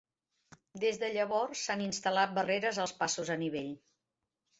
Des 0.83 0.95
de 1.01 1.09
llavors 1.17 1.61
s'han 1.65 1.83
instal·lat 1.87 2.33
barreres 2.39 2.79
als 2.85 2.95
passos 3.03 3.31
a 3.35 3.37
nivell. 3.43 3.69